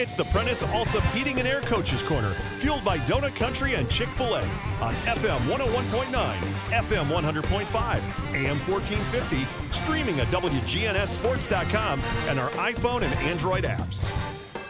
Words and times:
It's 0.00 0.14
the 0.14 0.24
Prentice 0.24 0.62
Allsup 0.62 1.02
Heating 1.14 1.40
and 1.40 1.46
Air 1.46 1.60
Coaches 1.60 2.02
Corner, 2.02 2.32
fueled 2.56 2.82
by 2.82 2.96
Donut 3.00 3.34
Country 3.34 3.74
and 3.74 3.86
Chick 3.90 4.08
oh 4.12 4.24
fil 4.24 4.34
A 4.36 4.40
on 4.82 4.94
FM 5.04 5.38
101.9, 5.40 6.10
FM 6.70 7.04
100.5, 7.04 8.34
AM 8.34 8.56
1450, 8.60 9.44
streaming 9.70 10.18
at 10.18 10.26
WGNSSports.com 10.28 12.00
and 12.28 12.40
our 12.40 12.48
iPhone 12.52 13.02
and 13.02 13.12
Android 13.28 13.64
apps. 13.64 14.10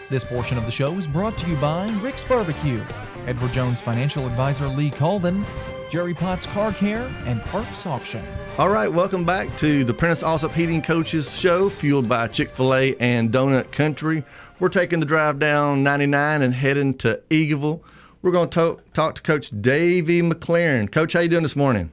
This 0.08 0.24
portion 0.24 0.58
of 0.58 0.64
the 0.66 0.72
show 0.72 0.98
is 0.98 1.06
brought 1.06 1.38
to 1.38 1.48
you 1.48 1.54
by 1.58 1.88
Rick's 2.02 2.24
Barbecue, 2.24 2.84
Edward 3.28 3.52
Jones 3.52 3.80
Financial 3.80 4.26
Advisor 4.26 4.66
Lee 4.66 4.90
Colvin, 4.90 5.46
Jerry 5.90 6.14
Potts 6.14 6.46
Car 6.46 6.72
Care, 6.72 7.10
and 7.26 7.42
Parks 7.46 7.84
Auction. 7.84 8.24
All 8.58 8.68
right, 8.68 8.86
welcome 8.86 9.24
back 9.24 9.56
to 9.58 9.82
the 9.82 9.92
Prentice 9.92 10.22
Allsup 10.22 10.52
Heating 10.52 10.80
Coaches 10.80 11.36
Show, 11.36 11.68
fueled 11.68 12.08
by 12.08 12.28
Chick 12.28 12.48
fil 12.48 12.72
A 12.72 12.94
and 13.00 13.32
Donut 13.32 13.72
Country. 13.72 14.22
We're 14.60 14.68
taking 14.68 15.00
the 15.00 15.06
drive 15.06 15.40
down 15.40 15.82
99 15.82 16.42
and 16.42 16.54
heading 16.54 16.94
to 16.98 17.20
Eagleville. 17.30 17.80
We're 18.22 18.30
going 18.30 18.50
to 18.50 18.54
talk, 18.54 18.92
talk 18.92 19.14
to 19.16 19.22
Coach 19.22 19.50
Davey 19.50 20.22
McLaren. 20.22 20.92
Coach, 20.92 21.14
how 21.14 21.20
you 21.20 21.28
doing 21.28 21.42
this 21.42 21.56
morning? 21.56 21.90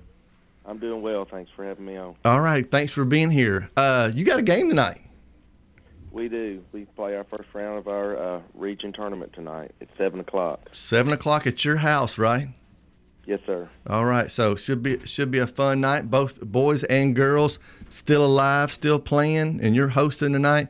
I'm 0.64 0.78
doing 0.78 1.02
well. 1.02 1.26
Thanks 1.26 1.50
for 1.56 1.66
having 1.66 1.86
me 1.86 1.98
on. 1.98 2.16
All 2.24 2.42
right, 2.42 2.70
thanks 2.70 2.94
for 2.94 3.04
being 3.04 3.32
here. 3.32 3.72
Uh, 3.76 4.12
you 4.14 4.26
got 4.26 4.38
a 4.38 4.44
game 4.44 4.70
tonight. 4.70 5.02
We 6.12 6.28
do. 6.30 6.64
We 6.72 6.86
play 6.86 7.16
our 7.16 7.24
first 7.24 7.50
round 7.54 7.80
of 7.80 7.88
our 7.88 8.18
uh, 8.18 8.42
region 8.54 8.94
tournament 8.94 9.34
tonight 9.34 9.72
at 9.82 9.88
seven 9.98 10.20
o'clock. 10.20 10.70
Seven 10.72 11.14
o'clock 11.14 11.48
at 11.48 11.66
your 11.66 11.78
house, 11.78 12.18
right? 12.18 12.50
Yes, 13.28 13.42
sir. 13.46 13.68
All 13.86 14.06
right, 14.06 14.32
so 14.32 14.56
should 14.56 14.82
be 14.82 15.06
should 15.06 15.30
be 15.32 15.40
a 15.40 15.48
fun 15.48 15.82
night. 15.82 16.10
Both 16.10 16.40
boys 16.42 16.86
and 16.86 17.14
girls 17.14 17.60
still 17.90 18.26
alive, 18.26 18.72
still 18.72 19.00
playing, 19.00 19.60
and 19.62 19.76
you're 19.76 19.90
hosting 19.90 20.32
tonight. 20.32 20.70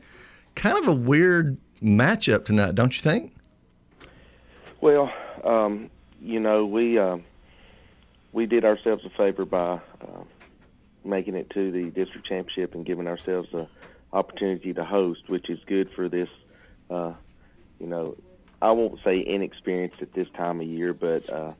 Kind 0.56 0.76
of 0.76 0.88
a 0.88 0.92
weird 0.92 1.56
matchup 1.80 2.44
tonight, 2.44 2.74
don't 2.74 2.96
you 2.96 3.00
think? 3.00 3.32
Well, 4.80 5.12
um, 5.44 5.88
you 6.20 6.40
know, 6.40 6.66
we 6.66 6.98
uh, 6.98 7.18
we 8.32 8.46
did 8.46 8.64
ourselves 8.64 9.04
a 9.04 9.10
favor 9.10 9.44
by 9.44 9.80
uh, 10.00 10.24
making 11.04 11.36
it 11.36 11.50
to 11.50 11.70
the 11.70 11.90
district 11.90 12.26
championship 12.26 12.74
and 12.74 12.84
giving 12.84 13.06
ourselves 13.06 13.54
a 13.54 13.68
opportunity 14.12 14.74
to 14.74 14.84
host, 14.84 15.28
which 15.28 15.48
is 15.48 15.60
good 15.66 15.92
for 15.94 16.08
this. 16.08 16.28
Uh, 16.90 17.12
you 17.78 17.86
know, 17.86 18.16
I 18.60 18.72
won't 18.72 18.98
say 19.04 19.24
inexperienced 19.24 20.02
at 20.02 20.12
this 20.12 20.26
time 20.36 20.60
of 20.60 20.66
year, 20.66 20.92
but 20.92 21.30
uh, 21.30 21.52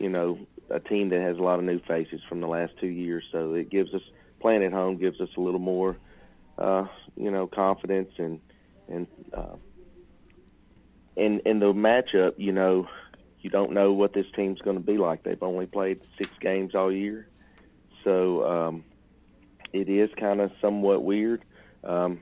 you 0.00 0.08
know, 0.08 0.38
a 0.70 0.80
team 0.80 1.10
that 1.10 1.20
has 1.20 1.38
a 1.38 1.42
lot 1.42 1.58
of 1.58 1.64
new 1.64 1.80
faces 1.80 2.20
from 2.28 2.40
the 2.40 2.48
last 2.48 2.72
two 2.80 2.88
years. 2.88 3.24
So 3.30 3.54
it 3.54 3.70
gives 3.70 3.94
us 3.94 4.02
playing 4.40 4.64
at 4.64 4.72
home 4.72 4.96
gives 4.96 5.20
us 5.20 5.28
a 5.36 5.40
little 5.40 5.60
more, 5.60 5.98
uh, 6.58 6.86
you 7.16 7.30
know, 7.30 7.46
confidence 7.46 8.10
and 8.18 8.40
and 8.88 9.06
uh, 9.32 9.56
in 11.16 11.40
in 11.40 11.60
the 11.60 11.72
matchup, 11.72 12.34
you 12.38 12.52
know, 12.52 12.88
you 13.40 13.50
don't 13.50 13.72
know 13.72 13.92
what 13.92 14.12
this 14.14 14.26
team's 14.34 14.60
going 14.60 14.76
to 14.76 14.82
be 14.82 14.98
like. 14.98 15.22
They've 15.22 15.42
only 15.42 15.66
played 15.66 16.00
six 16.18 16.34
games 16.40 16.74
all 16.74 16.92
year, 16.92 17.28
so 18.04 18.44
um, 18.46 18.84
it 19.72 19.88
is 19.88 20.10
kind 20.18 20.40
of 20.40 20.50
somewhat 20.60 21.04
weird 21.04 21.44
um, 21.84 22.20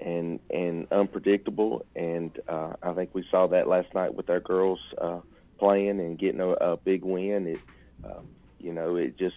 and 0.00 0.40
and 0.50 0.86
unpredictable. 0.92 1.86
And 1.96 2.38
uh, 2.48 2.74
I 2.82 2.92
think 2.92 3.14
we 3.14 3.24
saw 3.30 3.48
that 3.48 3.68
last 3.68 3.94
night 3.94 4.14
with 4.14 4.28
our 4.30 4.40
girls 4.40 4.80
uh, 5.00 5.20
playing 5.58 6.00
and 6.00 6.18
getting 6.18 6.40
a, 6.40 6.50
a 6.50 6.76
big 6.76 7.02
win. 7.02 7.46
It, 7.46 7.60
um, 8.04 8.28
you 8.60 8.72
know, 8.72 8.96
it 8.96 9.16
just 9.16 9.36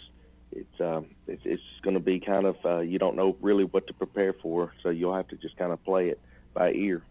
it's 0.51 0.81
um, 0.81 1.07
it's, 1.27 1.41
it's 1.45 1.61
going 1.81 1.93
to 1.93 1.99
be 1.99 2.19
kind 2.19 2.45
of 2.45 2.55
uh, 2.65 2.79
you 2.79 2.99
don't 2.99 3.15
know 3.15 3.35
really 3.41 3.65
what 3.65 3.87
to 3.87 3.93
prepare 3.93 4.33
for, 4.33 4.73
so 4.83 4.89
you'll 4.89 5.15
have 5.15 5.27
to 5.29 5.35
just 5.35 5.57
kind 5.57 5.71
of 5.71 5.83
play 5.83 6.09
it 6.09 6.19
by 6.53 6.71
ear. 6.71 7.03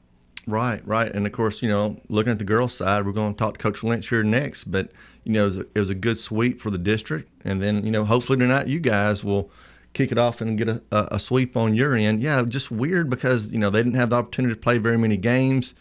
Right, 0.49 0.87
right, 0.87 1.13
and 1.13 1.27
of 1.27 1.33
course, 1.33 1.61
you 1.61 1.69
know, 1.69 2.01
looking 2.09 2.31
at 2.31 2.39
the 2.39 2.45
girls' 2.45 2.75
side, 2.75 3.05
we're 3.05 3.13
going 3.13 3.35
to 3.35 3.39
talk 3.39 3.55
to 3.55 3.59
Coach 3.59 3.83
Lynch 3.83 4.09
here 4.11 4.23
next. 4.23 4.65
But 4.65 4.93
you 5.25 5.33
know, 5.33 5.43
it 5.43 5.47
was, 5.47 5.57
a, 5.57 5.61
it 5.75 5.81
was 5.81 5.91
a 5.91 5.95
good 5.95 6.19
sweep 6.19 6.61
for 6.61 6.71
the 6.71 6.79
district, 6.79 7.29
and 7.45 7.61
then 7.61 7.85
you 7.85 7.91
know, 7.91 8.05
hopefully 8.05 8.39
tonight 8.39 8.69
you 8.69 8.79
guys 8.79 9.25
will 9.25 9.51
kick 9.93 10.13
it 10.13 10.19
off 10.19 10.41
and 10.41 10.59
get 10.59 10.69
a, 10.69 10.83
a, 10.93 11.19
sweep 11.19 11.57
on 11.57 11.75
your 11.75 11.97
end. 11.97 12.21
Yeah, 12.21 12.43
just 12.43 12.71
weird 12.71 13.09
because 13.09 13.53
you 13.53 13.59
know 13.59 13.71
they 13.71 13.81
didn't 13.81 13.95
have 13.95 14.11
the 14.11 14.17
opportunity 14.17 14.55
to 14.55 14.61
play 14.61 14.79
very 14.79 14.99
many 14.99 15.17
games. 15.17 15.75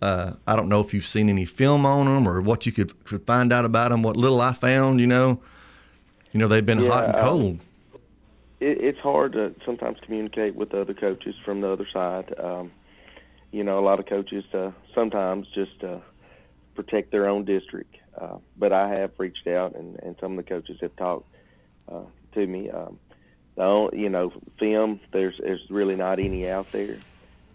Uh, 0.00 0.34
I 0.46 0.54
don't 0.54 0.68
know 0.68 0.80
if 0.80 0.94
you've 0.94 1.06
seen 1.06 1.28
any 1.28 1.44
film 1.44 1.84
on 1.84 2.06
them 2.06 2.28
or 2.28 2.40
what 2.40 2.66
you 2.66 2.72
could, 2.72 3.04
could 3.04 3.26
find 3.26 3.52
out 3.52 3.64
about 3.64 3.90
them. 3.90 4.02
What 4.02 4.16
little 4.16 4.40
I 4.40 4.52
found, 4.52 5.00
you 5.00 5.06
know, 5.06 5.40
you 6.32 6.38
know 6.38 6.48
they've 6.48 6.64
been 6.64 6.80
yeah, 6.80 6.90
hot 6.90 7.04
and 7.06 7.18
cold. 7.18 7.42
Um, 7.42 7.60
it, 8.60 8.78
it's 8.80 8.98
hard 9.00 9.32
to 9.32 9.54
sometimes 9.64 9.98
communicate 10.02 10.54
with 10.54 10.74
other 10.74 10.94
coaches 10.94 11.34
from 11.44 11.60
the 11.60 11.68
other 11.68 11.86
side. 11.92 12.32
Um, 12.38 12.70
you 13.50 13.64
know, 13.64 13.78
a 13.78 13.84
lot 13.84 13.98
of 13.98 14.06
coaches 14.06 14.44
uh, 14.52 14.70
sometimes 14.94 15.46
just 15.54 15.82
uh, 15.82 15.98
protect 16.74 17.10
their 17.10 17.28
own 17.28 17.44
district. 17.44 17.96
Uh, 18.20 18.38
but 18.56 18.72
I 18.72 18.88
have 18.88 19.12
reached 19.18 19.46
out, 19.46 19.74
and, 19.74 19.98
and 20.00 20.16
some 20.20 20.38
of 20.38 20.44
the 20.44 20.48
coaches 20.48 20.78
have 20.80 20.94
talked 20.96 21.28
uh, 21.90 22.02
to 22.34 22.46
me. 22.46 22.70
Um, 22.70 22.98
the 23.56 23.62
only, 23.62 24.00
you 24.00 24.08
know, 24.08 24.32
film 24.58 25.00
there's 25.12 25.38
there's 25.42 25.64
really 25.70 25.96
not 25.96 26.18
any 26.18 26.48
out 26.48 26.70
there, 26.72 26.98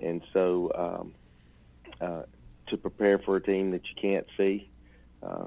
and 0.02 0.22
so 0.34 0.72
um, 0.76 1.14
uh, 2.04 2.24
to 2.68 2.78
prepare 2.78 3.20
for 3.20 3.38
a 3.38 3.42
team 3.42 3.72
that 3.72 3.82
you 3.88 3.96
can't 4.00 4.28
see, 4.38 4.70
uh, 5.22 5.46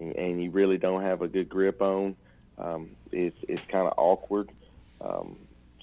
and, 0.00 0.16
and 0.16 0.42
you 0.42 0.50
really 0.50 0.78
don't 0.78 1.02
have 1.02 1.22
a 1.22 1.28
good 1.28 1.48
grip 1.48 1.82
on, 1.82 2.14
um, 2.58 2.90
it's 3.12 3.38
it's 3.48 3.64
kind 3.64 3.86
of 3.86 3.94
awkward. 3.96 4.50
Um, 5.00 5.36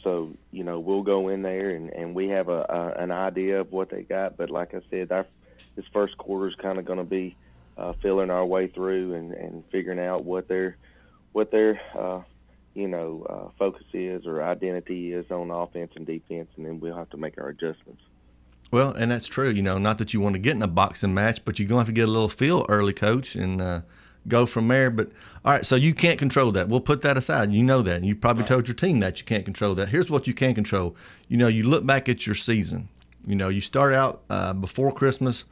so 0.03 0.31
you 0.51 0.63
know 0.63 0.79
we'll 0.79 1.03
go 1.03 1.29
in 1.29 1.41
there 1.41 1.71
and, 1.71 1.89
and 1.89 2.13
we 2.13 2.29
have 2.29 2.49
a, 2.49 2.65
a 2.69 3.01
an 3.01 3.11
idea 3.11 3.61
of 3.61 3.71
what 3.71 3.89
they 3.89 4.03
got. 4.03 4.37
But 4.37 4.49
like 4.49 4.73
I 4.73 4.81
said, 4.89 5.11
our, 5.11 5.25
this 5.75 5.85
first 5.91 6.17
quarter 6.17 6.47
is 6.47 6.55
kind 6.55 6.77
of 6.77 6.85
going 6.85 6.99
to 6.99 7.05
be 7.05 7.35
uh, 7.77 7.93
filling 8.01 8.29
our 8.29 8.45
way 8.45 8.67
through 8.67 9.15
and, 9.15 9.33
and 9.33 9.63
figuring 9.71 9.99
out 9.99 10.23
what 10.23 10.47
their 10.47 10.77
what 11.33 11.51
their 11.51 11.81
uh, 11.97 12.21
you 12.73 12.87
know 12.87 13.25
uh, 13.29 13.49
focus 13.57 13.85
is 13.93 14.25
or 14.25 14.43
identity 14.43 15.11
is 15.13 15.29
on 15.31 15.51
offense 15.51 15.91
and 15.95 16.05
defense, 16.05 16.49
and 16.55 16.65
then 16.65 16.79
we'll 16.79 16.95
have 16.95 17.09
to 17.09 17.17
make 17.17 17.37
our 17.37 17.49
adjustments. 17.49 18.01
Well, 18.75 18.91
and 18.91 19.09
that's 19.09 19.27
true. 19.27 19.49
You 19.51 19.61
know, 19.61 19.77
not 19.77 19.99
that 19.99 20.13
you 20.13 20.19
want 20.19 20.33
to 20.33 20.39
get 20.39 20.53
in 20.53 20.61
a 20.61 20.67
boxing 20.67 21.13
match, 21.13 21.45
but 21.45 21.57
you're 21.57 21.67
going 21.69 21.77
to 21.77 21.79
have 21.79 21.87
to 21.87 21.93
get 21.93 22.09
a 22.09 22.11
little 22.11 22.27
feel 22.27 22.65
early, 22.67 22.91
coach, 22.91 23.33
and 23.33 23.61
uh, 23.61 23.81
go 24.27 24.45
from 24.45 24.67
there. 24.67 24.89
But 24.89 25.13
all 25.45 25.53
right, 25.53 25.65
so 25.65 25.77
you 25.77 25.93
can't 25.93 26.19
control 26.19 26.51
that. 26.51 26.67
We'll 26.67 26.81
put 26.81 27.01
that 27.03 27.15
aside. 27.15 27.53
You 27.53 27.63
know 27.63 27.81
that. 27.83 28.03
You 28.03 28.17
probably 28.17 28.41
right. 28.41 28.49
told 28.49 28.67
your 28.67 28.75
team 28.75 28.99
that 28.99 29.17
you 29.17 29.23
can't 29.23 29.45
control 29.45 29.75
that. 29.75 29.87
Here's 29.87 30.09
what 30.09 30.27
you 30.27 30.33
can 30.33 30.53
control. 30.53 30.93
You 31.29 31.37
know, 31.37 31.47
you 31.47 31.63
look 31.63 31.85
back 31.85 32.09
at 32.09 32.27
your 32.27 32.35
season. 32.35 32.89
You 33.25 33.37
know, 33.37 33.47
you 33.47 33.61
start 33.61 33.93
out 33.93 34.23
uh, 34.29 34.51
before 34.51 34.91
Christmas. 34.91 35.45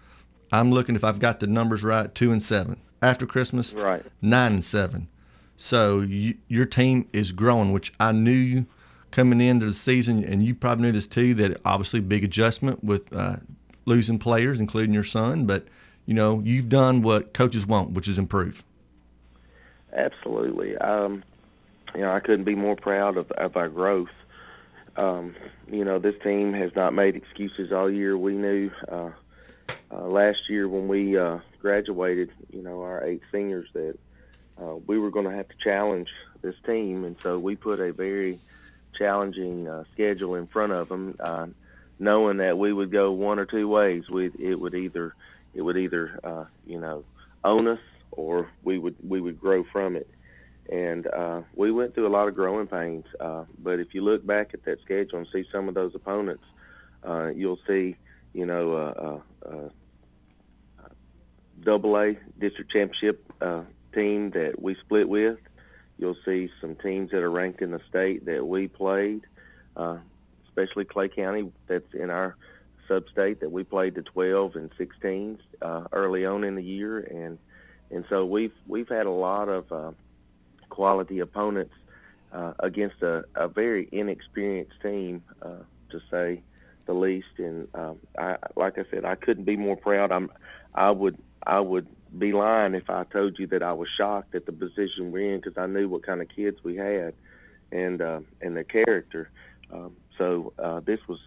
I'm 0.51 0.73
looking 0.73 0.95
if 0.95 1.05
I've 1.05 1.19
got 1.19 1.39
the 1.39 1.47
numbers 1.47 1.81
right, 1.81 2.13
two 2.13 2.33
and 2.33 2.43
seven. 2.43 2.81
After 3.01 3.25
Christmas, 3.25 3.71
right, 3.71 4.03
nine 4.21 4.51
and 4.51 4.65
seven. 4.65 5.07
So 5.55 6.01
you, 6.01 6.39
your 6.49 6.65
team 6.65 7.07
is 7.13 7.31
growing, 7.31 7.71
which 7.71 7.93
I 8.01 8.11
knew 8.11 8.65
coming 9.13 9.39
into 9.39 9.67
the 9.67 9.73
season, 9.73 10.23
and 10.23 10.43
you 10.43 10.55
probably 10.55 10.85
knew 10.85 10.91
this 10.91 11.07
too. 11.07 11.33
That 11.35 11.61
obviously 11.63 12.01
big 12.01 12.23
adjustment 12.23 12.83
with 12.83 13.15
uh, 13.15 13.37
losing 13.85 14.19
players, 14.19 14.59
including 14.59 14.93
your 14.93 15.03
son, 15.03 15.45
but 15.45 15.67
you 16.05 16.13
know, 16.13 16.41
you've 16.43 16.67
done 16.67 17.01
what 17.01 17.33
coaches 17.33 17.65
want, 17.65 17.91
which 17.91 18.07
is 18.07 18.17
improve. 18.17 18.63
Absolutely. 19.95 20.75
Um, 20.77 21.23
you 21.95 22.01
know, 22.01 22.11
I 22.11 22.19
couldn't 22.19 22.43
be 22.43 22.55
more 22.55 22.75
proud 22.75 23.15
of, 23.15 23.31
of 23.31 23.55
our 23.55 23.69
growth. 23.69 24.09
Um, 24.97 25.35
you 25.71 25.85
know, 25.85 25.99
this 25.99 26.15
team 26.23 26.53
has 26.53 26.75
not 26.75 26.93
made 26.93 27.15
excuses 27.15 27.71
all 27.71 27.89
year. 27.89 28.17
We 28.17 28.33
knew 28.33 28.71
uh, 28.89 29.11
uh, 29.91 30.07
last 30.07 30.49
year 30.49 30.67
when 30.67 30.87
we 30.87 31.17
uh, 31.17 31.39
graduated, 31.61 32.31
you 32.51 32.63
know, 32.63 32.81
our 32.81 33.03
eight 33.05 33.21
seniors 33.31 33.69
that 33.73 33.97
uh, 34.61 34.75
we 34.87 34.97
were 34.97 35.11
going 35.11 35.29
to 35.29 35.35
have 35.35 35.47
to 35.47 35.55
challenge 35.63 36.09
this 36.41 36.55
team, 36.65 37.05
and 37.05 37.15
so 37.21 37.39
we 37.39 37.55
put 37.55 37.79
a 37.79 37.93
very 37.93 38.37
challenging 38.97 39.67
uh, 39.67 39.83
schedule 39.93 40.35
in 40.35 40.47
front 40.47 40.71
of 40.71 40.89
them, 40.89 41.15
uh, 41.19 41.47
knowing 41.99 42.37
that 42.37 42.57
we 42.57 42.73
would 42.73 42.91
go 42.91 43.11
one 43.11 43.39
or 43.39 43.45
two 43.45 43.67
ways. 43.67 44.03
We 44.09 44.31
it 44.39 44.59
would 44.59 44.75
either 44.75 45.15
it 45.53 45.61
would 45.61 45.77
either 45.77 46.19
uh, 46.23 46.45
you 46.65 46.79
know 46.79 47.03
own 47.43 47.67
us 47.67 47.79
or 48.11 48.49
we 48.63 48.77
would 48.77 48.95
we 49.07 49.21
would 49.21 49.39
grow 49.39 49.63
from 49.63 49.95
it. 49.95 50.09
And 50.69 51.07
uh, 51.07 51.41
we 51.55 51.71
went 51.71 51.93
through 51.93 52.07
a 52.07 52.09
lot 52.09 52.29
of 52.29 52.35
growing 52.35 52.67
pains. 52.67 53.05
Uh, 53.19 53.43
but 53.59 53.79
if 53.79 53.93
you 53.93 54.01
look 54.01 54.25
back 54.25 54.53
at 54.53 54.63
that 54.63 54.81
schedule 54.81 55.19
and 55.19 55.27
see 55.33 55.43
some 55.51 55.67
of 55.67 55.75
those 55.75 55.93
opponents, 55.93 56.43
uh, 57.03 57.27
you'll 57.27 57.59
see 57.67 57.95
you 58.33 58.45
know 58.45 58.73
uh, 58.73 59.49
uh, 59.49 59.49
uh, 59.49 60.89
double 61.61 61.97
A 61.97 62.17
district 62.39 62.71
championship 62.71 63.31
team 63.93 64.31
that 64.31 64.61
we 64.61 64.75
split 64.75 65.07
with. 65.07 65.37
You'll 66.03 66.17
see 66.25 66.49
some 66.59 66.75
teams 66.75 67.11
that 67.11 67.23
are 67.23 67.31
ranked 67.31 67.61
in 67.61 67.71
the 67.71 67.79
state 67.87 68.25
that 68.25 68.45
we 68.45 68.67
played, 68.67 69.21
uh, 69.77 69.99
especially 70.49 70.83
Clay 70.83 71.07
County. 71.07 71.49
That's 71.67 71.93
in 71.93 72.09
our 72.09 72.35
sub-state 72.89 73.39
that 73.39 73.53
we 73.53 73.63
played 73.63 73.95
the 73.95 74.01
12 74.01 74.57
and 74.57 74.69
16s 74.75 75.37
uh, 75.61 75.85
early 75.93 76.25
on 76.25 76.43
in 76.43 76.55
the 76.55 76.61
year, 76.61 76.99
and 76.99 77.39
and 77.89 78.03
so 78.09 78.25
we've 78.25 78.51
we've 78.67 78.89
had 78.89 79.05
a 79.05 79.11
lot 79.11 79.47
of 79.47 79.71
uh, 79.71 79.91
quality 80.67 81.19
opponents 81.19 81.73
uh, 82.33 82.51
against 82.59 83.01
a, 83.01 83.23
a 83.35 83.47
very 83.47 83.87
inexperienced 83.93 84.75
team, 84.81 85.23
uh, 85.41 85.63
to 85.89 86.01
say 86.11 86.41
the 86.85 86.93
least. 86.93 87.27
And 87.37 87.69
um, 87.75 87.97
I, 88.19 88.35
like 88.57 88.77
I 88.77 88.83
said, 88.91 89.05
I 89.05 89.15
couldn't 89.15 89.45
be 89.45 89.55
more 89.55 89.77
proud. 89.77 90.11
I'm, 90.11 90.29
I 90.75 90.91
would, 90.91 91.17
I 91.47 91.61
would 91.61 91.87
be 92.17 92.31
lying 92.33 92.73
if 92.73 92.89
I 92.89 93.03
told 93.05 93.39
you 93.39 93.47
that 93.47 93.63
I 93.63 93.73
was 93.73 93.89
shocked 93.97 94.35
at 94.35 94.45
the 94.45 94.51
position 94.51 95.11
we're 95.11 95.33
in 95.33 95.41
because 95.41 95.57
I 95.57 95.65
knew 95.65 95.89
what 95.89 96.03
kind 96.03 96.21
of 96.21 96.29
kids 96.29 96.57
we 96.63 96.75
had, 96.75 97.13
and 97.71 98.01
uh, 98.01 98.19
and 98.41 98.55
their 98.55 98.63
character. 98.63 99.29
Um, 99.71 99.95
so 100.17 100.53
uh, 100.59 100.79
this 100.81 100.99
was, 101.07 101.19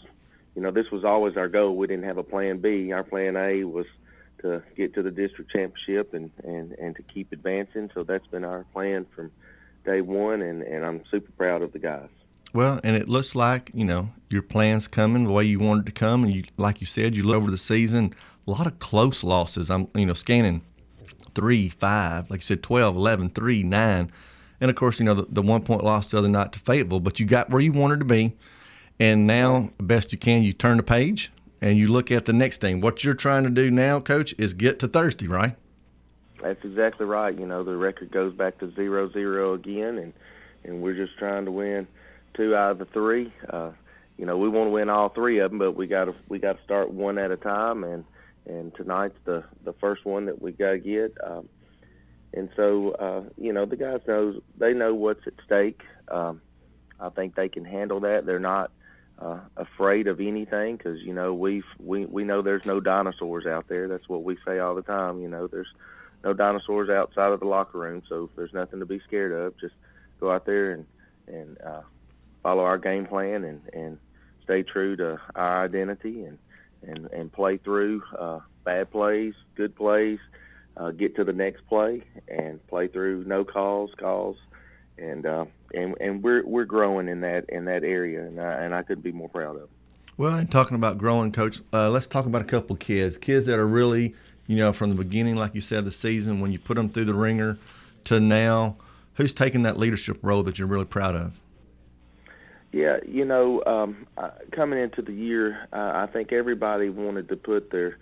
you 0.55 0.63
know, 0.63 0.71
this 0.71 0.91
was 0.93 1.05
always 1.05 1.37
our 1.37 1.49
goal. 1.49 1.77
We 1.77 1.87
didn't 1.87 2.05
have 2.05 2.19
a 2.19 2.23
plan 2.23 2.59
B. 2.59 2.93
Our 2.93 3.03
plan 3.03 3.37
A 3.37 3.65
was 3.65 3.87
to 4.43 4.63
get 4.77 4.95
to 4.95 5.03
the 5.03 5.11
district 5.11 5.51
championship 5.51 6.15
and 6.15 6.31
and 6.45 6.73
and 6.73 6.95
to 6.97 7.03
keep 7.03 7.33
advancing. 7.33 7.91
So 7.95 8.05
that's 8.05 8.27
been 8.29 8.45
our 8.45 8.65
plan 8.73 9.07
from 9.15 9.33
day 9.85 10.01
one, 10.01 10.43
and 10.43 10.63
and 10.63 10.85
I'm 10.85 11.03
super 11.11 11.33
proud 11.33 11.63
of 11.63 11.73
the 11.73 11.79
guys. 11.79 12.09
Well, 12.53 12.81
and 12.85 12.97
it 12.97 13.09
looks 13.09 13.35
like 13.35 13.71
you 13.75 13.85
know 13.85 14.11
your 14.31 14.43
plans 14.43 14.87
coming 14.87 15.25
the 15.25 15.33
way 15.33 15.45
you 15.45 15.59
wanted 15.59 15.87
to 15.87 15.93
come, 15.93 16.23
and 16.23 16.33
you, 16.33 16.45
like 16.57 16.81
you 16.81 16.87
said, 16.87 17.17
you 17.17 17.25
look 17.25 17.37
over 17.37 17.51
the 17.51 17.59
season. 17.59 18.15
A 18.47 18.53
lot 18.53 18.69
of 18.69 18.79
close 18.79 19.25
losses. 19.25 19.73
I'm, 19.73 19.89
you 19.97 20.07
know, 20.07 20.13
scanning 20.13 20.63
three, 21.35 21.69
five, 21.69 22.31
like 22.31 22.41
you 22.41 22.45
said, 22.45 22.63
12, 22.63 22.97
11, 22.97 23.31
3, 23.31 23.63
9. 23.63 24.13
And 24.61 24.71
of 24.71 24.77
course, 24.77 24.99
you 24.99 25.05
know, 25.05 25.15
the, 25.15 25.27
the 25.29 25.43
one 25.43 25.63
point 25.63 25.85
loss 25.85 26.11
the 26.11 26.19
other 26.19 26.29
night 26.29 26.53
to 26.53 26.59
Fayetteville, 26.59 27.01
but 27.01 27.21
you 27.21 27.27
got 27.27 27.51
where 27.51 27.61
you 27.61 27.73
wanted 27.73 27.99
to 27.99 28.05
be. 28.05 28.35
And 28.99 29.27
now, 29.27 29.71
best 29.79 30.13
you 30.13 30.19
can, 30.19 30.43
you 30.43 30.53
turn 30.53 30.79
the 30.79 30.83
page 30.83 31.31
and 31.61 31.79
you 31.79 31.89
look 31.89 32.11
at 32.11 32.25
the 32.25 32.33
next 32.33 32.61
thing. 32.61 32.81
What 32.81 33.05
you're 33.05 33.15
trying 33.15 33.45
to 33.45 33.51
do 33.51 33.71
now, 33.71 34.01
coach, 34.01 34.35
is 34.39 34.55
get 34.55 34.79
to 34.81 34.89
Thursday, 34.89 35.27
right? 35.27 35.57
That's 36.43 36.63
exactly 36.65 37.07
right. 37.07 37.37
You 37.37 37.47
know, 37.47 37.65
the 37.65 37.77
record 37.77 38.11
goes 38.11 38.35
back 38.35 38.59
to 38.59 38.73
zero 38.75 39.11
zero 39.11 39.55
again, 39.55 39.99
and 39.99 40.13
and 40.65 40.83
we're 40.83 40.95
just 40.95 41.19
trying 41.19 41.45
to 41.45 41.51
win 41.51 41.87
two 42.35 42.55
out 42.55 42.73
of 42.73 42.79
the 42.79 42.85
three. 42.87 43.33
Uh, 43.49 43.71
you 44.17 44.27
know, 44.27 44.37
we 44.39 44.49
want 44.49 44.69
to 44.69 44.71
win 44.71 44.89
all 44.89 45.09
three 45.09 45.39
of 45.39 45.51
them, 45.51 45.59
but 45.59 45.73
we 45.73 45.87
got 45.87 46.07
to 46.07 46.15
we 46.29 46.39
got 46.39 46.59
to 46.59 46.63
start 46.63 46.91
one 46.91 47.19
at 47.19 47.31
a 47.31 47.37
time, 47.37 47.85
and 47.85 48.05
and 48.47 48.75
tonight's 48.75 49.19
the 49.25 49.45
the 49.65 49.73
first 49.75 50.05
one 50.05 50.27
that 50.27 50.41
we 50.41 50.53
to 50.53 50.79
get. 50.79 51.17
Um, 51.23 51.49
and 52.33 52.51
so, 52.55 52.93
uh, 52.93 53.23
you 53.39 53.53
know, 53.53 53.65
the 53.65 53.77
guys 53.77 54.01
knows 54.07 54.41
they 54.59 54.75
know 54.75 54.95
what's 54.95 55.27
at 55.27 55.35
stake. 55.45 55.81
Um, 56.09 56.41
I 57.01 57.09
think 57.11 57.35
they 57.35 57.49
can 57.49 57.65
handle 57.65 58.01
that. 58.01 58.27
They're 58.27 58.39
not 58.39 58.71
uh, 59.19 59.41
afraid 59.57 60.07
of 60.07 60.21
anything 60.21 60.77
because 60.77 61.01
you 61.01 61.15
know 61.15 61.33
we 61.35 61.63
we 61.79 62.05
we 62.05 62.25
know 62.25 62.43
there's 62.43 62.67
no 62.67 62.81
dinosaurs 62.81 63.47
out 63.47 63.69
there. 63.69 63.89
That's 63.89 64.09
what 64.09 64.23
we 64.23 64.37
say 64.47 64.59
all 64.59 64.75
the 64.75 64.83
time. 64.83 65.21
You 65.21 65.29
know, 65.29 65.47
there's 65.47 65.73
no 66.25 66.33
dinosaurs 66.33 66.91
outside 66.91 67.33
of 67.33 67.41
the 67.41 67.47
locker 67.47 67.79
room, 67.79 68.03
so 68.09 68.25
if 68.25 68.37
there's 68.37 68.53
nothing 68.53 68.81
to 68.81 68.87
be 68.87 69.01
scared 69.07 69.33
of. 69.33 69.59
Just 69.59 69.75
go 70.21 70.31
out 70.31 70.47
there 70.47 70.73
and 70.73 70.87
and 71.27 71.59
uh, 71.63 71.83
follow 72.43 72.65
our 72.65 72.79
game 72.79 73.07
plan 73.07 73.45
and 73.45 73.63
and 73.73 73.99
stay 74.45 74.63
true 74.63 74.97
to 74.97 75.19
our 75.35 75.65
identity 75.65 76.25
and 76.25 76.39
and 76.87 77.07
and 77.13 77.33
play 77.33 77.57
through 77.59 78.03
uh, 78.19 78.41
bad 78.65 78.91
plays, 78.91 79.35
good 79.55 79.75
plays, 79.75 80.19
uh, 80.77 80.91
get 80.91 81.17
to 81.17 81.25
the 81.25 81.33
next 81.33 81.67
play 81.69 82.03
and 82.29 82.65
play 82.69 82.89
through 82.89 83.25
no 83.25 83.45
calls, 83.45 83.91
calls, 83.99 84.37
and 84.99 85.27
uh, 85.27 85.45
and 85.75 85.95
and 86.01 86.23
we're 86.23 86.45
we're 86.47 86.65
growing 86.65 87.09
in 87.09 87.21
that 87.21 87.49
in 87.49 87.65
that 87.67 87.85
area, 87.85 88.27
and 88.27 88.41
I, 88.41 88.65
and 88.65 88.75
I 88.75 88.83
couldn't 88.83 89.03
be 89.05 89.13
more 89.13 89.29
proud 89.29 89.57
of. 89.57 89.69
Well, 90.19 90.35
and 90.35 90.51
talking 90.51 90.77
about 90.77 90.97
growing, 90.97 91.31
coach, 91.31 91.61
uh, 91.75 91.91
let's 91.91 92.07
talk 92.07 92.25
about 92.25 92.41
a 92.41 92.47
couple 92.47 92.75
kids, 92.77 93.19
kids 93.19 93.45
that 93.47 93.59
are 93.59 93.67
really, 93.67 94.15
you 94.47 94.57
know, 94.57 94.73
from 94.73 94.89
the 94.89 94.97
beginning, 94.97 95.37
like 95.37 95.55
you 95.55 95.61
said, 95.61 95.85
the 95.85 95.93
season 95.93 96.41
when 96.41 96.53
you 96.53 96.59
put 96.59 96.77
them 96.77 96.89
through 96.89 97.05
the 97.05 97.13
ringer 97.13 97.59
to 98.05 98.19
now, 98.19 98.77
who's 99.15 99.35
taking 99.35 99.63
that 99.65 99.79
leadership 99.79 100.19
role 100.23 100.43
that 100.45 100.59
you're 100.59 100.69
really 100.69 100.87
proud 100.87 101.15
of? 101.15 101.39
Yeah, 102.77 102.99
you 103.09 103.25
know, 103.25 103.63
um, 103.65 104.07
coming 104.53 104.79
into 104.79 105.01
the 105.01 105.15
year, 105.15 105.67
uh, 105.73 105.93
I 105.95 106.09
think 106.13 106.31
everybody 106.31 106.91
wanted 106.91 107.27
to 107.31 107.37
put 107.37 107.71
their, 107.71 107.97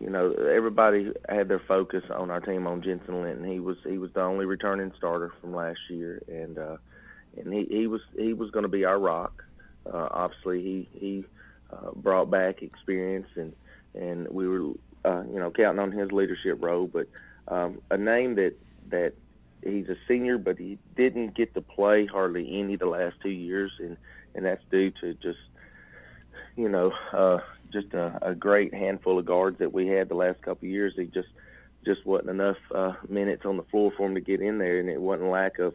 you 0.00 0.08
know, 0.08 0.32
everybody 0.32 1.12
had 1.28 1.48
their 1.48 1.58
focus 1.58 2.04
on 2.08 2.30
our 2.30 2.40
team 2.40 2.66
on 2.66 2.80
Jensen 2.80 3.20
Linton. 3.20 3.44
He 3.44 3.60
was 3.60 3.76
he 3.86 3.98
was 3.98 4.10
the 4.14 4.22
only 4.22 4.46
returning 4.46 4.92
starter 4.96 5.30
from 5.42 5.54
last 5.54 5.78
year, 5.90 6.22
and 6.26 6.56
uh, 6.56 6.76
and 7.36 7.52
he, 7.52 7.66
he 7.68 7.86
was 7.86 8.00
he 8.16 8.32
was 8.32 8.50
going 8.50 8.62
to 8.62 8.68
be 8.70 8.86
our 8.86 8.98
rock. 8.98 9.44
Uh, 9.84 10.08
obviously, 10.10 10.62
he 10.62 10.88
he 10.98 11.24
uh, 11.70 11.90
brought 11.94 12.30
back 12.30 12.62
experience, 12.62 13.28
and 13.34 13.52
and 13.94 14.26
we 14.30 14.48
were 14.48 14.70
uh, 15.04 15.22
you 15.30 15.38
know 15.38 15.50
counting 15.50 15.80
on 15.80 15.92
his 15.92 16.10
leadership 16.12 16.62
role. 16.62 16.86
But 16.86 17.08
um, 17.48 17.82
a 17.90 17.98
name 17.98 18.36
that 18.36 18.54
that 18.88 19.12
he's 19.64 19.88
a 19.88 19.96
senior, 20.06 20.38
but 20.38 20.58
he 20.58 20.78
didn't 20.96 21.34
get 21.34 21.54
to 21.54 21.60
play 21.60 22.06
hardly 22.06 22.58
any 22.58 22.76
the 22.76 22.86
last 22.86 23.16
two 23.22 23.30
years, 23.30 23.72
and 23.78 23.96
and 24.34 24.44
that's 24.44 24.62
due 24.70 24.90
to 25.00 25.14
just 25.14 25.38
you 26.56 26.68
know 26.68 26.92
uh, 27.12 27.38
just 27.72 27.92
a, 27.94 28.18
a 28.22 28.34
great 28.34 28.74
handful 28.74 29.18
of 29.18 29.26
guards 29.26 29.58
that 29.58 29.72
we 29.72 29.86
had 29.86 30.08
the 30.08 30.14
last 30.14 30.40
couple 30.42 30.66
of 30.66 30.72
years. 30.72 30.94
He 30.96 31.06
just 31.06 31.28
just 31.84 32.04
wasn't 32.06 32.30
enough 32.30 32.56
uh, 32.74 32.94
minutes 33.08 33.44
on 33.44 33.56
the 33.56 33.62
floor 33.64 33.92
for 33.96 34.06
him 34.06 34.14
to 34.14 34.20
get 34.20 34.40
in 34.40 34.58
there, 34.58 34.80
and 34.80 34.88
it 34.88 35.00
wasn't 35.00 35.30
lack 35.30 35.58
of 35.58 35.74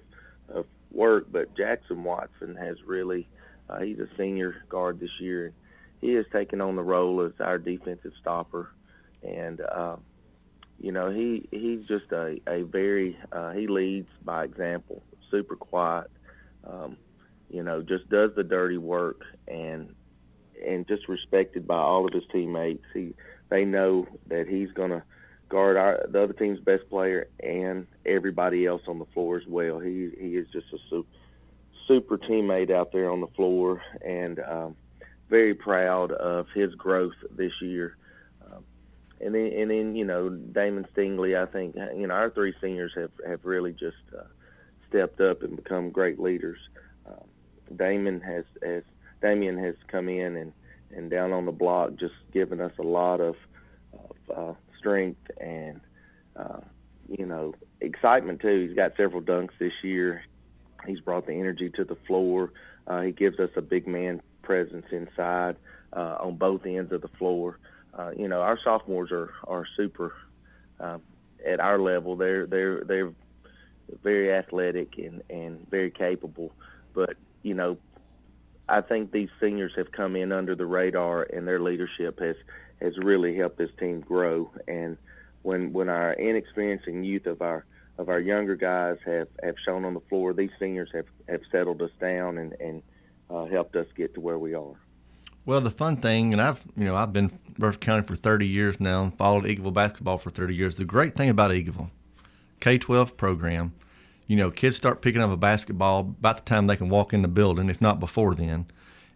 of 0.49 0.65
work. 0.91 1.27
But 1.31 1.55
Jackson 1.55 2.03
Watson 2.03 2.55
has 2.55 2.77
really 2.85 3.27
uh, 3.69 3.79
he's 3.79 3.99
a 3.99 4.07
senior 4.17 4.63
guard 4.69 4.99
this 4.99 5.19
year, 5.19 5.53
he 6.01 6.13
has 6.13 6.25
taken 6.31 6.61
on 6.61 6.75
the 6.75 6.83
role 6.83 7.21
as 7.21 7.33
our 7.39 7.57
defensive 7.57 8.13
stopper, 8.19 8.69
and 9.23 9.61
uh, 9.61 9.97
you 10.79 10.91
know, 10.91 11.09
he 11.09 11.47
he's 11.51 11.85
just 11.87 12.11
a 12.11 12.39
a 12.47 12.63
very 12.63 13.17
uh, 13.31 13.51
he 13.51 13.67
leads 13.67 14.09
by 14.23 14.43
example. 14.45 15.03
Super 15.29 15.55
quiet, 15.55 16.09
um, 16.65 16.97
you 17.49 17.63
know, 17.63 17.81
just 17.81 18.09
does 18.09 18.31
the 18.35 18.43
dirty 18.43 18.77
work 18.77 19.21
and 19.47 19.93
and 20.65 20.87
just 20.87 21.07
respected 21.07 21.67
by 21.67 21.77
all 21.77 22.05
of 22.05 22.13
his 22.13 22.23
teammates. 22.31 22.85
He 22.93 23.13
they 23.49 23.65
know 23.65 24.07
that 24.27 24.47
he's 24.47 24.71
to 24.91 25.03
guard 25.49 25.77
our 25.77 26.05
the 26.07 26.23
other 26.23 26.33
team's 26.33 26.59
best 26.59 26.89
player 26.89 27.27
and 27.41 27.87
everybody 28.05 28.65
else 28.65 28.83
on 28.87 28.99
the 28.99 29.05
floor 29.13 29.37
as 29.37 29.47
well. 29.47 29.79
He 29.79 30.09
he 30.17 30.37
is 30.37 30.47
just 30.53 30.67
a 30.73 30.77
super, 30.89 31.09
super 31.87 32.17
teammate 32.17 32.71
out 32.71 32.91
there 32.93 33.11
on 33.11 33.19
the 33.19 33.27
floor 33.27 33.81
and 34.05 34.39
um, 34.39 34.75
very 35.29 35.53
proud 35.53 36.11
of 36.13 36.47
his 36.53 36.73
growth 36.75 37.15
this 37.31 37.53
year 37.61 37.97
and 39.21 39.35
then 39.35 39.51
and 39.53 39.71
then 39.71 39.95
you 39.95 40.05
know 40.05 40.29
Damon 40.29 40.87
Stingley. 40.93 41.37
I 41.37 41.45
think 41.51 41.75
you 41.75 42.07
know 42.07 42.13
our 42.13 42.29
three 42.29 42.53
seniors 42.61 42.93
have 42.95 43.11
have 43.27 43.43
really 43.43 43.71
just 43.71 43.97
uh, 44.17 44.23
stepped 44.87 45.21
up 45.21 45.43
and 45.43 45.55
become 45.55 45.89
great 45.89 46.19
leaders. 46.19 46.59
Um, 47.07 47.27
Damon 47.75 48.21
has 48.21 48.45
has 48.63 48.83
Damien 49.21 49.57
has 49.57 49.75
come 49.87 50.09
in 50.09 50.35
and 50.37 50.53
and 50.95 51.09
down 51.09 51.33
on 51.33 51.45
the 51.45 51.51
block, 51.51 51.95
just 51.99 52.15
given 52.33 52.59
us 52.59 52.71
a 52.79 52.83
lot 52.83 53.21
of, 53.21 53.35
of 53.93 54.35
uh, 54.35 54.53
strength 54.77 55.29
and 55.39 55.81
uh, 56.35 56.61
you 57.07 57.25
know 57.25 57.53
excitement 57.81 58.41
too. 58.41 58.67
He's 58.67 58.75
got 58.75 58.93
several 58.97 59.21
dunks 59.21 59.57
this 59.59 59.73
year. 59.83 60.23
He's 60.87 61.01
brought 61.01 61.27
the 61.27 61.33
energy 61.33 61.69
to 61.71 61.83
the 61.83 61.97
floor. 62.07 62.51
Uh, 62.87 63.01
he 63.01 63.11
gives 63.11 63.39
us 63.39 63.49
a 63.55 63.61
big 63.61 63.85
man 63.85 64.21
presence 64.41 64.85
inside 64.91 65.57
uh, 65.93 66.17
on 66.19 66.37
both 66.37 66.65
ends 66.65 66.91
of 66.91 67.01
the 67.01 67.09
floor 67.09 67.59
uh, 67.99 68.11
you 68.15 68.27
know, 68.27 68.41
our 68.41 68.57
sophomores 68.63 69.11
are 69.11 69.31
are 69.45 69.65
super 69.75 70.13
um, 70.79 71.01
at 71.45 71.59
our 71.59 71.79
level. 71.79 72.15
They're 72.15 72.45
they're 72.45 72.83
they're 72.83 73.11
very 74.03 74.31
athletic 74.31 74.97
and 74.97 75.21
and 75.29 75.69
very 75.69 75.91
capable, 75.91 76.53
but 76.93 77.15
you 77.43 77.53
know, 77.53 77.77
I 78.69 78.81
think 78.81 79.11
these 79.11 79.29
seniors 79.41 79.73
have 79.75 79.91
come 79.91 80.15
in 80.15 80.31
under 80.31 80.55
the 80.55 80.65
radar, 80.65 81.23
and 81.23 81.47
their 81.47 81.59
leadership 81.59 82.19
has 82.19 82.35
has 82.81 82.97
really 82.97 83.35
helped 83.35 83.57
this 83.57 83.71
team 83.79 83.99
grow. 83.99 84.49
And 84.67 84.97
when 85.41 85.73
when 85.73 85.89
our 85.89 86.13
inexperienced 86.13 86.87
and 86.87 87.05
youth 87.05 87.25
of 87.25 87.41
our 87.41 87.65
of 87.97 88.07
our 88.07 88.19
younger 88.21 88.55
guys 88.55 88.95
have, 89.05 89.27
have 89.43 89.55
shown 89.65 89.83
on 89.83 89.93
the 89.93 89.99
floor, 90.07 90.33
these 90.33 90.51
seniors 90.57 90.89
have, 90.93 91.07
have 91.27 91.41
settled 91.51 91.81
us 91.81 91.91
down 91.99 92.37
and, 92.37 92.53
and 92.61 92.81
uh, 93.29 93.43
helped 93.43 93.75
us 93.75 93.87
get 93.93 94.13
to 94.13 94.21
where 94.21 94.39
we 94.39 94.53
are. 94.53 94.79
Well, 95.45 95.61
the 95.61 95.71
fun 95.71 95.97
thing, 95.97 96.33
and 96.33 96.41
I've 96.41 96.61
you 96.75 96.85
know 96.85 96.95
I've 96.95 97.13
been 97.13 97.39
Rutherford 97.57 97.81
County 97.81 98.07
for 98.07 98.15
30 98.15 98.47
years 98.47 98.79
now 98.79 99.03
and 99.03 99.17
followed 99.17 99.45
Eagleville 99.45 99.73
basketball 99.73 100.17
for 100.17 100.29
30 100.29 100.55
years. 100.55 100.75
The 100.75 100.85
great 100.85 101.15
thing 101.15 101.29
about 101.29 101.51
Eagleville, 101.51 101.89
K-12 102.61 103.17
program, 103.17 103.73
you 104.27 104.37
know, 104.37 104.51
kids 104.51 104.77
start 104.77 105.01
picking 105.01 105.21
up 105.21 105.31
a 105.31 105.37
basketball 105.37 105.99
about 106.01 106.37
the 106.37 106.43
time 106.43 106.67
they 106.67 106.77
can 106.77 106.89
walk 106.89 107.13
in 107.13 107.21
the 107.21 107.27
building, 107.27 107.69
if 107.69 107.81
not 107.81 107.99
before 107.99 108.35
then, 108.35 108.67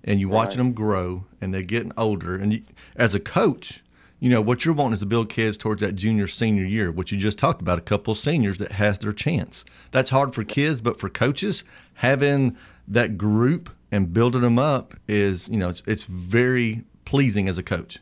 and 0.04 0.20
you 0.20 0.28
watching 0.28 0.60
right. 0.60 0.66
them 0.66 0.74
grow 0.74 1.26
and 1.40 1.54
they're 1.54 1.62
getting 1.62 1.94
older. 1.96 2.36
And 2.36 2.54
you, 2.54 2.64
as 2.96 3.16
a 3.16 3.20
coach, 3.20 3.82
you 4.20 4.30
know 4.30 4.42
what 4.42 4.66
you're 4.66 4.74
wanting 4.74 4.94
is 4.94 5.00
to 5.02 5.06
build 5.06 5.30
kids 5.30 5.58
towards 5.58 5.82
that 5.82 5.96
junior 5.96 6.28
senior 6.28 6.64
year, 6.64 6.92
which 6.92 7.12
you 7.12 7.18
just 7.18 7.38
talked 7.38 7.62
about. 7.62 7.78
A 7.78 7.82
couple 7.82 8.14
of 8.14 8.18
seniors 8.18 8.58
that 8.58 8.74
has 8.74 8.98
their 8.98 9.12
chance. 9.12 9.64
That's 9.92 10.10
hard 10.10 10.34
for 10.34 10.44
kids, 10.44 10.82
but 10.82 11.00
for 11.00 11.10
coaches, 11.10 11.64
having 11.96 12.58
that 12.88 13.18
group 13.18 13.70
and 13.92 14.14
building 14.14 14.42
them 14.42 14.60
up 14.60 14.94
is 15.08 15.48
you 15.50 15.58
know 15.58 15.70
it's, 15.70 15.84
it's 15.86 16.04
very 16.04 16.84
pleasing 17.06 17.48
as 17.48 17.58
a 17.58 17.64
coach. 17.64 18.00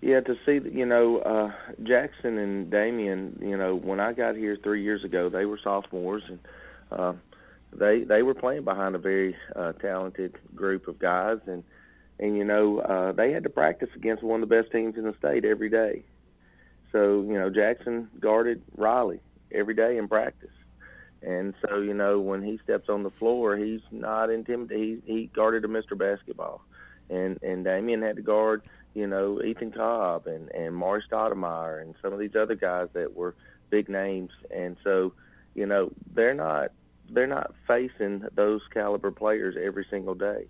Yeah, 0.00 0.20
to 0.20 0.36
see 0.46 0.60
you 0.70 0.86
know 0.86 1.18
uh, 1.18 1.52
Jackson 1.82 2.38
and 2.38 2.70
Damien. 2.70 3.38
You 3.42 3.56
know, 3.56 3.74
when 3.74 3.98
I 3.98 4.12
got 4.12 4.36
here 4.36 4.56
three 4.62 4.82
years 4.82 5.04
ago, 5.04 5.28
they 5.28 5.46
were 5.46 5.58
sophomores, 5.62 6.22
and 6.28 6.38
uh, 6.92 7.12
they 7.72 8.04
they 8.04 8.22
were 8.22 8.34
playing 8.34 8.64
behind 8.64 8.94
a 8.94 8.98
very 8.98 9.36
uh, 9.54 9.72
talented 9.72 10.38
group 10.54 10.86
of 10.86 10.98
guys, 10.98 11.38
and 11.46 11.64
and 12.20 12.36
you 12.36 12.44
know 12.44 12.78
uh, 12.78 13.12
they 13.12 13.32
had 13.32 13.42
to 13.42 13.50
practice 13.50 13.88
against 13.96 14.22
one 14.22 14.42
of 14.42 14.48
the 14.48 14.62
best 14.62 14.70
teams 14.70 14.96
in 14.96 15.04
the 15.04 15.14
state 15.18 15.44
every 15.44 15.70
day. 15.70 16.04
So 16.92 17.22
you 17.22 17.34
know 17.34 17.50
Jackson 17.50 18.08
guarded 18.20 18.62
Riley 18.76 19.20
every 19.50 19.74
day 19.74 19.96
in 19.96 20.08
practice, 20.08 20.55
and 21.22 21.54
so 21.66 21.78
you 21.78 21.94
know 21.94 22.20
when 22.20 22.42
he 22.42 22.58
steps 22.62 22.88
on 22.88 23.02
the 23.02 23.10
floor, 23.10 23.56
he's 23.56 23.80
not 23.90 24.30
intimidated. 24.30 25.02
He, 25.06 25.12
he 25.12 25.30
guarded 25.34 25.64
a 25.64 25.68
Mr. 25.68 25.96
Basketball, 25.96 26.62
and 27.10 27.38
and 27.42 27.64
Damian 27.64 28.02
had 28.02 28.16
to 28.16 28.22
guard 28.22 28.62
you 28.94 29.06
know 29.06 29.42
Ethan 29.42 29.72
Cobb 29.72 30.26
and 30.26 30.50
and 30.50 30.74
Maury 30.74 31.02
Stoudemire 31.10 31.82
and 31.82 31.94
some 32.02 32.12
of 32.12 32.18
these 32.18 32.36
other 32.36 32.54
guys 32.54 32.88
that 32.92 33.14
were 33.14 33.34
big 33.70 33.88
names, 33.88 34.30
and 34.54 34.76
so 34.84 35.12
you 35.54 35.66
know 35.66 35.90
they're 36.14 36.34
not 36.34 36.72
they're 37.10 37.26
not 37.26 37.54
facing 37.68 38.24
those 38.34 38.62
caliber 38.72 39.10
players 39.12 39.54
every 39.60 39.86
single 39.90 40.14
day 40.14 40.46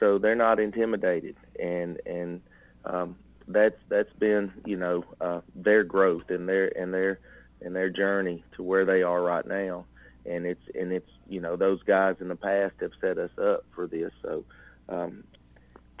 so 0.00 0.18
they're 0.18 0.34
not 0.34 0.60
intimidated, 0.60 1.36
and 1.58 2.00
and 2.06 2.40
um, 2.84 3.16
that's 3.46 3.76
that's 3.88 4.12
been 4.18 4.52
you 4.64 4.76
know 4.76 5.04
uh, 5.20 5.40
their 5.54 5.84
growth 5.84 6.30
and 6.30 6.48
their 6.48 6.68
and 6.78 6.92
their 6.94 7.18
and 7.60 7.74
their 7.74 7.90
journey 7.90 8.44
to 8.56 8.62
where 8.62 8.84
they 8.84 9.02
are 9.02 9.20
right 9.20 9.46
now, 9.46 9.84
and 10.28 10.46
it's 10.46 10.62
and 10.74 10.92
it's 10.92 11.10
you 11.28 11.40
know 11.40 11.56
those 11.56 11.82
guys 11.82 12.16
in 12.20 12.28
the 12.28 12.36
past 12.36 12.74
have 12.80 12.92
set 13.00 13.18
us 13.18 13.30
up 13.40 13.64
for 13.74 13.86
this, 13.86 14.12
so 14.22 14.44
um, 14.88 15.24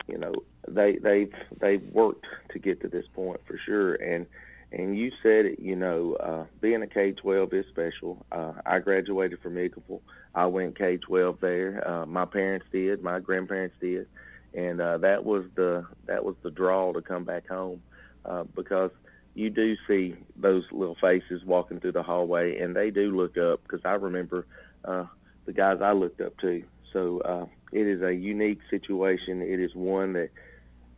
you 0.06 0.18
know 0.18 0.32
they 0.66 0.96
they've 0.96 1.32
they've 1.60 1.84
worked 1.92 2.26
to 2.52 2.58
get 2.58 2.80
to 2.82 2.88
this 2.88 3.06
point 3.14 3.40
for 3.46 3.58
sure, 3.64 3.94
and 3.94 4.26
and 4.70 4.98
you 4.98 5.10
said 5.22 5.46
it, 5.46 5.58
you 5.60 5.74
know, 5.74 6.14
uh, 6.14 6.44
being 6.60 6.82
a 6.82 6.86
K-12 6.86 7.54
is 7.54 7.64
special. 7.70 8.24
Uh, 8.30 8.52
I 8.66 8.80
graduated 8.80 9.40
from 9.40 9.54
Eagleville. 9.54 10.00
I 10.34 10.44
went 10.46 10.76
K-12 10.76 11.40
there. 11.40 11.88
Uh, 11.88 12.04
my 12.04 12.26
parents 12.26 12.66
did. 12.70 13.02
My 13.02 13.18
grandparents 13.18 13.76
did, 13.80 14.06
and 14.52 14.80
uh, 14.80 14.98
that 14.98 15.24
was 15.24 15.44
the 15.54 15.86
that 16.06 16.24
was 16.24 16.34
the 16.42 16.50
draw 16.50 16.92
to 16.92 17.00
come 17.00 17.24
back 17.24 17.48
home 17.48 17.82
uh, 18.26 18.44
because 18.54 18.90
you 19.38 19.50
do 19.50 19.76
see 19.86 20.16
those 20.36 20.64
little 20.72 20.96
faces 21.00 21.44
walking 21.44 21.80
through 21.80 21.92
the 21.92 22.02
hallway, 22.02 22.58
and 22.58 22.74
they 22.74 22.90
do 22.90 23.16
look 23.16 23.36
up 23.38 23.62
because 23.62 23.80
I 23.84 23.92
remember 23.92 24.46
uh, 24.84 25.04
the 25.46 25.52
guys 25.52 25.78
I 25.82 25.92
looked 25.92 26.20
up 26.20 26.36
to. 26.38 26.62
So 26.92 27.20
uh, 27.20 27.46
it 27.72 27.86
is 27.86 28.02
a 28.02 28.14
unique 28.14 28.60
situation. 28.70 29.42
It 29.42 29.60
is 29.60 29.74
one 29.74 30.14
that 30.14 30.30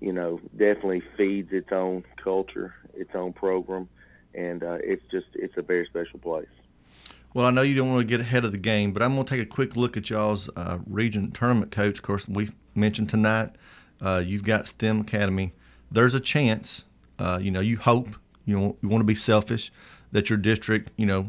you 0.01 0.13
know, 0.13 0.41
definitely 0.57 1.03
feeds 1.17 1.53
its 1.53 1.71
own 1.71 2.05
culture, 2.23 2.75
its 2.95 3.11
own 3.15 3.33
program, 3.33 3.89
and 4.35 4.63
uh, 4.63 4.79
it's 4.83 5.03
just 5.11 5.27
it's 5.35 5.57
a 5.57 5.63
very 5.63 5.87
special 5.87 6.19
place. 6.19 6.49
Well, 7.33 7.47
I 7.47 7.51
know 7.51 7.63
you 7.63 7.77
don't 7.77 7.91
want 7.91 8.01
to 8.01 8.07
get 8.07 8.21
ahead 8.21 8.45
of 8.45 8.51
the 8.51 8.59
game, 8.59 8.93
but 8.93 9.03
I'm 9.03 9.15
going 9.15 9.25
to 9.25 9.37
take 9.37 9.43
a 9.43 9.47
quick 9.47 9.77
look 9.77 9.97
at 9.97 10.11
y'all's 10.11 10.51
uh, 10.57 10.79
region 10.87 11.31
tournament 11.31 11.71
coach. 11.71 11.99
Of 11.99 12.03
course, 12.03 12.27
we 12.27 12.49
mentioned 12.75 13.09
tonight 13.09 13.55
uh, 14.01 14.23
you've 14.25 14.43
got 14.43 14.67
STEM 14.67 15.03
Academy. 15.03 15.53
There's 15.93 16.15
a 16.15 16.21
chance, 16.21 16.85
uh, 17.19 17.39
you 17.41 17.51
know, 17.51 17.61
you 17.61 17.77
hope, 17.77 18.17
you 18.51 18.59
know, 18.59 18.77
you 18.83 18.89
want 18.89 19.01
to 19.01 19.07
be 19.07 19.15
selfish, 19.15 19.71
that 20.13 20.29
your 20.29 20.37
district, 20.37 20.91
you 20.97 21.07
know, 21.07 21.29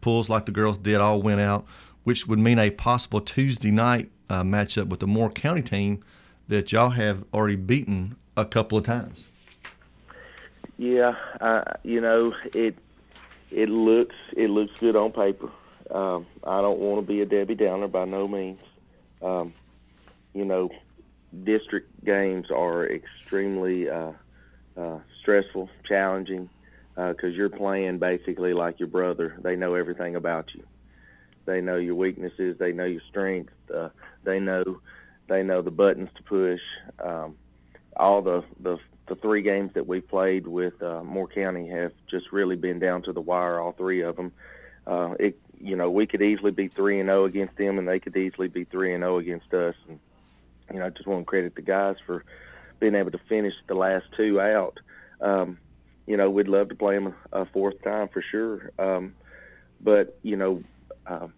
pulls 0.00 0.28
like 0.28 0.46
the 0.46 0.52
girls 0.52 0.78
did, 0.78 1.00
all 1.00 1.20
went 1.20 1.40
out, 1.40 1.66
which 2.04 2.26
would 2.26 2.38
mean 2.38 2.58
a 2.58 2.70
possible 2.70 3.20
Tuesday 3.20 3.70
night 3.70 4.08
uh, 4.28 4.42
matchup 4.42 4.88
with 4.88 5.00
the 5.00 5.06
Moore 5.06 5.30
County 5.30 5.62
team 5.62 6.02
that 6.48 6.72
y'all 6.72 6.90
have 6.90 7.24
already 7.34 7.56
beaten 7.56 8.16
a 8.36 8.44
couple 8.44 8.78
of 8.78 8.84
times. 8.84 9.26
Yeah, 10.78 11.14
uh, 11.40 11.64
you 11.82 12.00
know 12.00 12.34
it. 12.54 12.74
It 13.50 13.68
looks 13.68 14.14
it 14.36 14.48
looks 14.48 14.78
good 14.78 14.94
on 14.94 15.10
paper. 15.10 15.50
Um, 15.90 16.24
I 16.44 16.62
don't 16.62 16.78
want 16.78 17.00
to 17.00 17.06
be 17.06 17.20
a 17.20 17.26
Debbie 17.26 17.56
Downer 17.56 17.88
by 17.88 18.04
no 18.04 18.28
means. 18.28 18.62
Um, 19.20 19.52
you 20.32 20.44
know, 20.44 20.70
district 21.44 22.04
games 22.04 22.50
are 22.50 22.86
extremely 22.86 23.90
uh, 23.90 24.12
uh, 24.76 24.98
stressful, 25.20 25.68
challenging 25.86 26.48
because 27.08 27.32
uh, 27.32 27.36
you're 27.36 27.48
playing 27.48 27.98
basically 27.98 28.52
like 28.52 28.78
your 28.78 28.88
brother. 28.88 29.36
They 29.42 29.56
know 29.56 29.74
everything 29.74 30.16
about 30.16 30.54
you. 30.54 30.64
They 31.46 31.60
know 31.60 31.76
your 31.76 31.94
weaknesses. 31.94 32.58
They 32.58 32.72
know 32.72 32.84
your 32.84 33.00
strengths. 33.08 33.52
Uh, 33.72 33.90
they 34.24 34.38
know 34.40 34.80
they 35.28 35.42
know 35.42 35.62
the 35.62 35.70
buttons 35.70 36.10
to 36.16 36.22
push. 36.24 36.60
Um, 37.02 37.36
all 37.96 38.22
the, 38.22 38.44
the 38.60 38.78
the 39.08 39.14
three 39.16 39.42
games 39.42 39.72
that 39.74 39.86
we 39.86 40.00
played 40.00 40.46
with 40.46 40.80
uh, 40.82 41.02
Moore 41.02 41.28
County 41.28 41.68
have 41.68 41.92
just 42.08 42.30
really 42.32 42.56
been 42.56 42.78
down 42.78 43.02
to 43.02 43.12
the 43.12 43.20
wire. 43.20 43.58
All 43.58 43.72
three 43.72 44.02
of 44.02 44.16
them. 44.16 44.32
Uh, 44.86 45.14
it 45.18 45.38
you 45.58 45.76
know 45.76 45.90
we 45.90 46.06
could 46.06 46.22
easily 46.22 46.50
be 46.50 46.68
three 46.68 47.00
and 47.00 47.08
zero 47.08 47.22
oh 47.22 47.24
against 47.24 47.56
them, 47.56 47.78
and 47.78 47.88
they 47.88 48.00
could 48.00 48.16
easily 48.16 48.48
be 48.48 48.64
three 48.64 48.94
and 48.94 49.02
zero 49.02 49.14
oh 49.14 49.18
against 49.18 49.52
us. 49.54 49.74
And 49.88 49.98
you 50.72 50.78
know 50.78 50.86
I 50.86 50.90
just 50.90 51.06
want 51.06 51.22
to 51.22 51.24
credit 51.24 51.54
the 51.54 51.62
guys 51.62 51.96
for 52.06 52.24
being 52.78 52.94
able 52.94 53.10
to 53.10 53.20
finish 53.28 53.54
the 53.66 53.74
last 53.74 54.06
two 54.16 54.40
out. 54.40 54.78
Um, 55.20 55.58
you 56.06 56.16
know 56.16 56.30
we'd 56.30 56.48
love 56.48 56.68
to 56.70 56.74
play 56.74 56.94
them 56.94 57.14
a, 57.32 57.44
fourth 57.46 57.82
time 57.82 58.08
for 58.08 58.22
sure, 58.22 58.70
um, 58.78 59.14
but 59.80 60.18
you 60.22 60.36
know. 60.36 60.62
Uh, 61.06 61.28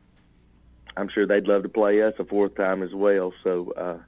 I'm 0.96 1.08
sure 1.08 1.26
they'd 1.26 1.46
love 1.46 1.62
to 1.62 1.68
play 1.68 2.02
us 2.02 2.14
a 2.18 2.24
fourth 2.24 2.54
time 2.54 2.82
as 2.82 2.92
well. 2.92 3.32
So, 3.42 3.72
uh, 3.72 3.98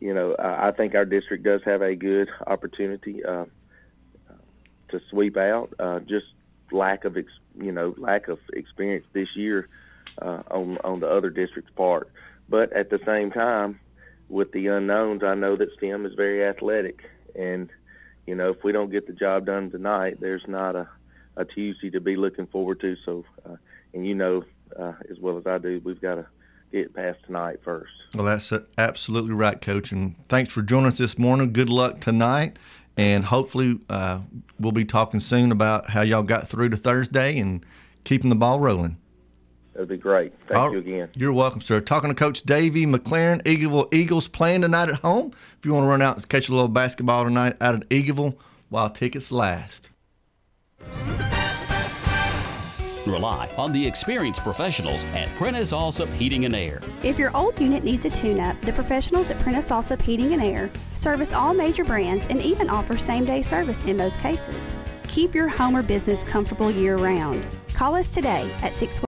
you 0.00 0.12
know, 0.12 0.34
I, 0.34 0.68
I 0.68 0.70
think 0.72 0.94
our 0.94 1.04
district 1.04 1.44
does 1.44 1.62
have 1.64 1.82
a 1.82 1.94
good 1.94 2.28
opportunity 2.46 3.24
uh, 3.24 3.44
to 4.88 5.00
sweep 5.10 5.36
out. 5.36 5.72
Uh, 5.78 6.00
just 6.00 6.26
lack 6.72 7.04
of, 7.04 7.16
ex- 7.16 7.28
you 7.60 7.72
know, 7.72 7.94
lack 7.96 8.28
of 8.28 8.38
experience 8.52 9.06
this 9.12 9.28
year 9.36 9.68
uh, 10.20 10.42
on 10.50 10.78
on 10.84 11.00
the 11.00 11.08
other 11.08 11.30
district's 11.30 11.72
part. 11.72 12.10
But 12.48 12.72
at 12.72 12.90
the 12.90 13.00
same 13.04 13.30
time, 13.30 13.80
with 14.28 14.52
the 14.52 14.66
unknowns, 14.68 15.22
I 15.22 15.34
know 15.34 15.56
that 15.56 15.72
STEM 15.76 16.06
is 16.06 16.14
very 16.14 16.44
athletic, 16.44 17.08
and 17.34 17.70
you 18.26 18.34
know, 18.34 18.50
if 18.50 18.64
we 18.64 18.72
don't 18.72 18.90
get 18.90 19.06
the 19.06 19.12
job 19.12 19.46
done 19.46 19.70
tonight, 19.70 20.18
there's 20.20 20.44
not 20.46 20.76
a 20.76 20.88
a 21.36 21.44
Tuesday 21.44 21.90
to 21.90 22.00
be 22.00 22.16
looking 22.16 22.46
forward 22.46 22.80
to. 22.80 22.96
So, 23.04 23.24
uh, 23.44 23.56
and 23.92 24.06
you 24.06 24.14
know, 24.14 24.44
uh, 24.78 24.94
as 25.10 25.18
well 25.18 25.38
as 25.38 25.46
I 25.46 25.58
do, 25.58 25.80
we've 25.84 26.00
got 26.00 26.16
to 26.16 26.26
get 26.72 26.94
past 26.94 27.18
tonight 27.26 27.60
first. 27.64 27.92
Well, 28.14 28.24
that's 28.24 28.52
absolutely 28.78 29.32
right, 29.32 29.60
Coach. 29.60 29.92
And 29.92 30.16
thanks 30.28 30.52
for 30.52 30.62
joining 30.62 30.86
us 30.86 30.98
this 30.98 31.18
morning. 31.18 31.52
Good 31.52 31.70
luck 31.70 32.00
tonight. 32.00 32.58
And 32.96 33.26
hopefully, 33.26 33.78
uh, 33.90 34.20
we'll 34.58 34.72
be 34.72 34.86
talking 34.86 35.20
soon 35.20 35.52
about 35.52 35.90
how 35.90 36.00
y'all 36.00 36.22
got 36.22 36.48
through 36.48 36.70
to 36.70 36.76
Thursday 36.76 37.38
and 37.38 37.64
keeping 38.04 38.30
the 38.30 38.36
ball 38.36 38.58
rolling. 38.58 38.96
That'd 39.76 39.90
be 39.90 39.98
great. 39.98 40.32
Thank 40.48 40.58
All, 40.58 40.72
you 40.72 40.78
again. 40.78 41.10
You're 41.12 41.34
welcome, 41.34 41.60
sir. 41.60 41.82
Talking 41.82 42.08
to 42.08 42.14
Coach 42.14 42.44
Davey 42.44 42.86
McLaren, 42.86 43.42
Eagleville 43.42 43.92
Eagles 43.92 44.26
playing 44.26 44.62
tonight 44.62 44.88
at 44.88 44.94
home. 44.96 45.32
If 45.58 45.66
you 45.66 45.74
want 45.74 45.84
to 45.84 45.88
run 45.88 46.00
out 46.00 46.16
and 46.16 46.26
catch 46.30 46.48
a 46.48 46.52
little 46.52 46.68
basketball 46.68 47.24
tonight 47.24 47.58
out 47.60 47.74
at 47.74 47.88
Eagleville 47.90 48.38
while 48.70 48.88
tickets 48.88 49.30
last. 49.30 49.90
Rely 53.06 53.50
on 53.58 53.72
the 53.72 53.86
experienced 53.86 54.40
professionals 54.40 55.04
at 55.14 55.28
Prentice 55.36 55.72
Allsup 55.72 56.10
Heating 56.14 56.46
and 56.46 56.54
Air. 56.54 56.80
If 57.02 57.18
your 57.18 57.36
old 57.36 57.60
unit 57.60 57.84
needs 57.84 58.06
a 58.06 58.10
tune-up, 58.10 58.58
the 58.62 58.72
professionals 58.72 59.30
at 59.30 59.38
Prentice 59.40 59.68
Allsup 59.68 60.00
Heating 60.00 60.32
and 60.32 60.42
Air 60.42 60.70
service 60.94 61.34
all 61.34 61.52
major 61.52 61.84
brands 61.84 62.28
and 62.28 62.40
even 62.40 62.70
offer 62.70 62.96
same-day 62.96 63.42
service 63.42 63.84
in 63.84 63.98
most 63.98 64.20
cases. 64.20 64.74
Keep 65.06 65.34
your 65.34 65.48
home 65.48 65.76
or 65.76 65.82
business 65.82 66.24
comfortable 66.24 66.70
year-round. 66.70 67.46
Call 67.74 67.94
us 67.94 68.12
today 68.12 68.50
at 68.62 68.74
6 68.74 68.98